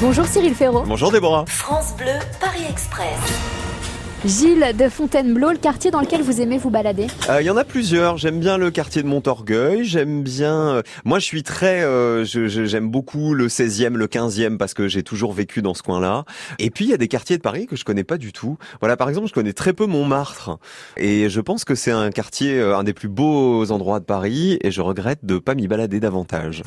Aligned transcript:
Bonjour 0.00 0.26
Cyril 0.26 0.54
Ferraud. 0.54 0.84
Bonjour 0.86 1.10
Déborah. 1.12 1.44
France 1.46 1.94
Bleu, 1.96 2.06
Paris 2.40 2.62
Express. 2.68 3.08
Gilles 4.24 4.72
de 4.78 4.88
Fontainebleau, 4.88 5.50
le 5.50 5.58
quartier 5.58 5.90
dans 5.90 6.00
lequel 6.00 6.22
vous 6.22 6.40
aimez 6.40 6.56
vous 6.56 6.70
balader 6.70 7.08
Euh, 7.28 7.42
Il 7.42 7.44
y 7.46 7.50
en 7.50 7.58
a 7.58 7.64
plusieurs. 7.64 8.16
J'aime 8.16 8.40
bien 8.40 8.56
le 8.56 8.70
quartier 8.70 9.02
de 9.02 9.06
Montorgueil. 9.06 9.84
J'aime 9.84 10.22
bien. 10.22 10.54
euh, 10.76 10.82
moi, 11.04 11.18
je 11.18 11.24
suis 11.26 11.42
très. 11.42 11.82
euh, 11.82 12.24
je- 12.24 12.48
je- 12.48 12.64
J'aime 12.64 12.88
beaucoup 12.90 13.34
le 13.34 13.48
16e, 13.50 13.96
le 13.98 14.06
15e 14.06 14.56
parce 14.56 14.72
que 14.72 14.88
j'ai 14.88 15.02
toujours 15.02 15.32
vécu 15.34 15.60
dans 15.60 15.74
ce 15.74 15.82
coin-là. 15.82 16.24
Et 16.58 16.70
puis 16.70 16.86
il 16.86 16.90
y 16.90 16.94
a 16.94 16.98
des 16.98 17.08
quartiers 17.08 17.36
de 17.36 17.42
Paris 17.42 17.66
que 17.66 17.76
je 17.76 17.84
connais 17.84 18.04
pas 18.04 18.16
du 18.16 18.32
tout. 18.32 18.56
Voilà, 18.80 18.96
par 18.96 19.08
exemple, 19.10 19.28
je 19.28 19.34
connais 19.34 19.52
très 19.52 19.74
peu 19.74 19.84
Montmartre. 19.86 20.58
Et 20.96 21.28
je 21.28 21.40
pense 21.42 21.64
que 21.66 21.74
c'est 21.74 21.92
un 21.92 22.10
quartier, 22.10 22.60
un 22.60 22.82
des 22.82 22.94
plus 22.94 23.08
beaux 23.08 23.70
endroits 23.72 24.00
de 24.00 24.06
Paris. 24.06 24.58
Et 24.62 24.70
je 24.70 24.80
regrette 24.80 25.20
de 25.24 25.36
pas 25.38 25.54
m'y 25.54 25.68
balader 25.68 26.00
davantage. 26.00 26.62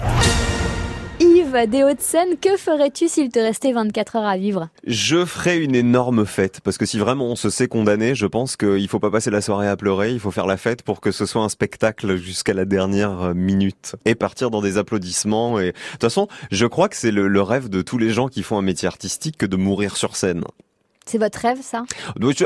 Des 1.47 1.83
Hauts-de-Seine, 1.83 2.37
que 2.41 2.57
ferais-tu 2.57 3.07
s'il 3.07 3.29
te 3.29 3.39
restait 3.39 3.71
24 3.71 4.17
heures 4.17 4.25
à 4.25 4.37
vivre? 4.37 4.67
Je 4.85 5.23
ferai 5.23 5.57
une 5.57 5.75
énorme 5.75 6.25
fête 6.25 6.59
parce 6.61 6.77
que 6.77 6.85
si 6.85 6.99
vraiment 6.99 7.27
on 7.27 7.35
se 7.37 7.49
sait 7.49 7.69
condamné, 7.69 8.15
je 8.15 8.25
pense 8.25 8.57
qu'il 8.57 8.87
faut 8.89 8.99
pas 8.99 9.11
passer 9.11 9.31
la 9.31 9.39
soirée 9.39 9.67
à 9.69 9.77
pleurer, 9.77 10.11
il 10.11 10.19
faut 10.19 10.29
faire 10.29 10.45
la 10.45 10.57
fête 10.57 10.83
pour 10.83 10.99
que 10.99 11.11
ce 11.11 11.25
soit 11.25 11.41
un 11.41 11.49
spectacle 11.49 12.17
jusqu'à 12.17 12.53
la 12.53 12.65
dernière 12.65 13.21
euh, 13.21 13.33
minute 13.33 13.95
et 14.03 14.13
partir 14.13 14.51
dans 14.51 14.61
des 14.61 14.77
applaudissements. 14.77 15.57
Et 15.59 15.67
de 15.67 15.71
toute 15.93 16.01
façon, 16.01 16.27
je 16.51 16.65
crois 16.65 16.89
que 16.89 16.97
c'est 16.97 17.11
le 17.11 17.41
rêve 17.41 17.69
de 17.69 17.81
tous 17.81 17.97
les 17.97 18.09
gens 18.09 18.27
qui 18.27 18.43
font 18.43 18.57
un 18.57 18.61
métier 18.61 18.87
artistique 18.87 19.37
que 19.37 19.45
de 19.45 19.55
mourir 19.55 19.95
sur 19.95 20.17
scène. 20.17 20.43
C'est 21.09 21.17
votre 21.17 21.39
rêve, 21.39 21.57
ça? 21.61 21.83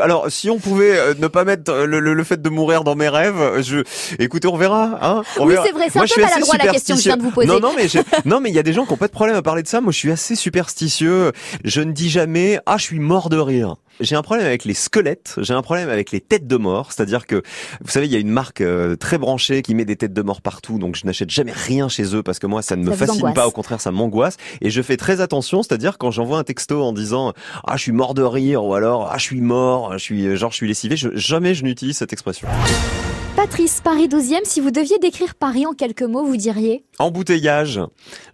Alors, 0.02 0.32
si 0.32 0.50
on 0.50 0.60
pouvait 0.60 0.98
euh, 0.98 1.14
ne 1.18 1.28
pas 1.28 1.44
mettre 1.46 1.72
euh, 1.72 1.86
le, 1.86 2.00
le- 2.00 2.14
le 2.14 2.24
fait 2.24 2.42
de 2.42 2.50
mourir 2.50 2.84
dans 2.84 2.96
mes 2.96 3.10
rêves, 3.10 3.62
je, 3.62 3.80
écoutez, 4.20 4.48
on 4.48 4.56
verra. 4.56 5.00
Hein 5.02 5.24
on 5.40 5.46
Oui, 5.48 5.56
c'est 5.66 5.72
vrai, 5.72 5.88
c'est 5.92 6.00
un 6.00 6.06
peu 6.06 6.22
maladroit 6.22 6.56
la 6.58 6.72
question 6.72 6.96
que 6.96 7.02
je 7.02 7.08
viens 7.08 7.18
de 7.18 7.24
vous 7.24 7.32
poser. 7.32 7.48
Non, 7.48 7.60
non, 7.60 7.74
mais 7.76 7.88
non, 8.26 8.40
mais 8.40 8.50
il 8.50 8.56
y 8.56 8.60
a 8.60 8.64
des 8.64 8.74
gens 8.74 8.86
qui 8.86 8.94
ont 8.94 8.98
pas 8.98 9.08
de 9.08 9.12
problème 9.14 9.36
à 9.36 9.42
parler 9.42 9.64
de 9.64 9.68
ça. 9.68 9.82
Moi, 9.82 9.92
je 9.92 9.98
suis 9.98 10.12
assez 10.12 10.36
superstitieux. 10.36 11.32
Je 11.64 11.82
ne 11.82 11.92
dis 11.92 12.10
jamais, 12.10 12.60
ah, 12.66 12.78
je 12.78 12.84
suis 12.84 13.00
mort 13.00 13.30
de 13.30 13.38
rire. 13.38 13.76
J'ai 14.00 14.16
un 14.16 14.24
problème 14.24 14.48
avec 14.48 14.66
les 14.66 14.74
squelettes, 14.74 15.36
j'ai 15.38 15.54
un 15.54 15.62
problème 15.62 15.88
avec 15.90 16.12
les 16.12 16.22
têtes 16.22 16.48
de 16.48 16.58
mort, 16.58 16.92
c'est-à-dire 16.92 17.28
que, 17.28 17.44
vous 17.82 17.92
savez, 17.92 18.08
il 18.08 18.12
y 18.12 18.16
a 18.16 18.20
une 18.20 18.30
marque 18.32 18.62
euh, 18.62 18.96
très 18.96 19.20
branchée 19.20 19.62
qui 19.62 19.76
met 19.76 19.86
des 19.86 19.96
têtes 19.96 20.14
de 20.14 20.22
mort 20.24 20.42
partout, 20.42 20.80
donc 20.80 20.96
je 20.96 21.06
n'achète 21.06 21.30
jamais 21.30 21.52
rien 21.52 21.88
chez 21.88 22.16
eux 22.16 22.24
parce 22.24 22.40
que 22.40 22.48
moi, 22.48 22.64
ça 22.64 22.76
ne 22.76 22.84
me 22.84 22.92
Ça 22.92 22.98
fascine 22.98 23.18
angoisse. 23.22 23.36
pas, 23.36 23.48
au 23.48 23.52
contraire, 23.52 23.80
ça 23.80 23.92
m'angoisse. 23.92 24.38
Et 24.62 24.72
je 24.72 24.82
fais 24.82 24.98
très 24.98 25.22
attention, 25.22 25.62
c'est-à-dire 25.62 26.00
quand 26.00 26.10
j'envoie 26.10 26.40
un 26.40 26.44
texto 26.44 26.82
en 26.82 26.94
disant, 26.94 27.34
ah, 27.68 27.78
je 27.78 27.82
suis 27.84 27.92
mort 27.92 28.16
de 28.16 28.24
rire, 28.24 28.64
ou 28.66 28.74
alors, 28.74 29.10
ah, 29.12 29.18
je 29.20 29.24
suis 29.24 29.42
mort, 29.42 29.94
je 29.94 29.98
suis, 30.00 30.36
genre, 30.36 30.50
je 30.52 30.56
suis 30.56 30.68
lessivé, 30.68 30.96
je- 30.98 31.16
jamais 31.16 31.54
je 31.54 31.64
n'utilise 31.64 31.98
cette 31.98 32.12
expression. 32.14 32.48
Patrice, 33.42 33.82
Paris 33.84 34.08
12e, 34.08 34.42
si 34.44 34.62
vous 34.62 34.70
deviez 34.70 35.00
décrire 35.00 35.34
Paris 35.34 35.66
en 35.66 35.74
quelques 35.74 36.04
mots, 36.04 36.24
vous 36.24 36.38
diriez 36.38 36.86
Embouteillage. 37.00 37.82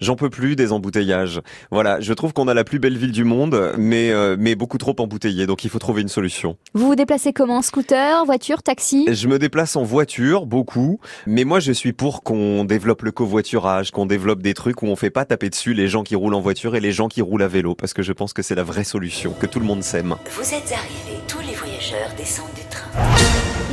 J'en 0.02 0.18
peux 0.18 0.30
plus 0.30 0.58
des 0.58 0.74
embouteillages. 0.74 1.40
Voilà, 1.72 2.02
je 2.02 2.12
trouve 2.12 2.34
qu'on 2.34 2.50
a 2.50 2.54
la 2.54 2.66
plus 2.66 2.78
belle 2.78 2.98
ville 2.98 3.14
du 3.14 3.24
monde, 3.24 3.72
mais 3.78 4.12
euh, 4.12 4.36
mais 4.38 4.56
beaucoup 4.56 4.78
trop 4.78 4.94
embouteillée. 5.00 5.46
Donc 5.46 5.64
il 5.64 5.70
faut 5.70 5.80
trouver 5.80 6.02
une 6.02 6.10
solution. 6.10 6.58
Vous 6.74 6.88
vous 6.88 6.96
déplacez 6.96 7.32
comment? 7.32 7.62
Scooter, 7.62 8.26
voiture, 8.26 8.64
taxi? 8.64 9.06
Je 9.10 9.30
me 9.30 9.40
déplace 9.40 9.78
en 9.78 9.84
voiture 9.84 10.46
beaucoup, 10.46 11.00
mais 11.26 11.46
moi 11.46 11.62
je 11.62 11.72
suis 11.72 11.94
pour 11.94 12.22
qu'on 12.22 12.66
développe 12.66 13.04
le 13.04 13.14
covoiturage, 13.14 13.92
qu'on 13.92 14.08
développe 14.08 14.42
des 14.42 14.54
trucs 14.54 14.82
où 14.82 14.88
on 14.88 14.98
fait 14.98 15.10
pas 15.10 15.24
taper 15.24 15.50
dessus 15.50 15.74
les 15.74 15.88
gens 15.88 16.04
qui 16.04 16.16
roulent 16.18 16.36
en 16.36 16.42
voiture 16.42 16.76
et 16.76 16.82
les 16.82 16.92
gens 16.92 17.08
qui 17.08 17.22
roulent 17.22 17.44
à 17.44 17.48
vélo, 17.48 17.76
parce 17.76 17.94
que 17.94 18.04
je 18.04 18.12
pense 18.12 18.34
que 18.34 18.42
c'est 18.42 18.56
la 18.56 18.64
vraie 18.64 18.84
solution, 18.84 19.32
que 19.32 19.46
tout 19.46 19.62
le 19.62 19.66
monde 19.66 19.84
s'aime. 19.84 20.18
Vous 20.32 20.54
êtes 20.54 20.74
arrivés, 20.74 21.22
tous 21.30 21.40
les 21.40 21.56
voyageurs 21.56 22.14
descendent 22.18 22.54
du 22.56 22.68
train. 22.70 22.90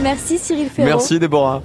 Merci 0.02 0.38
Cyril 0.38 0.68
Ferraud. 0.68 0.88
Merci 0.88 1.18
Déborah. 1.18 1.62